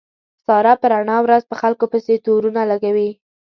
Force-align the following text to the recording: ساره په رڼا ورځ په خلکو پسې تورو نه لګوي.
ساره 0.45 0.73
په 0.81 0.85
رڼا 0.93 1.17
ورځ 1.25 1.43
په 1.47 1.55
خلکو 1.61 1.85
پسې 1.91 2.13
تورو 2.25 2.49
نه 2.57 2.63
لګوي. 2.71 3.09